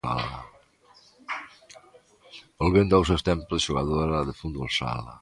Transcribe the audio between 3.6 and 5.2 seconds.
xogadora de fútbol sala.